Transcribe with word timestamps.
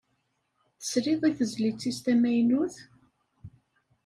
Tesliḍ 0.79 1.21
i 1.29 1.31
tezlit-is 1.37 1.97
tamaynut? 2.05 2.75